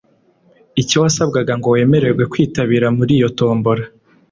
Icyo 0.81 0.97
wasabwaga 1.03 1.53
ngo 1.59 1.67
wemererwe 1.75 2.23
kwitabira 2.31 2.87
muri 2.97 3.11
iyi 3.17 3.29
tombola 3.37 3.85